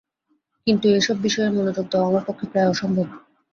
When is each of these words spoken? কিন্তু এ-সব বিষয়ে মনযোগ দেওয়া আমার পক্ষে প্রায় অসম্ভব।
কিন্তু 0.67 0.85
এ-সব 0.89 1.17
বিষয়ে 1.21 1.49
মনযোগ 1.49 1.85
দেওয়া 1.91 2.07
আমার 2.09 2.23
পক্ষে 2.27 2.45
প্রায় 2.51 2.69
অসম্ভব। 2.69 3.07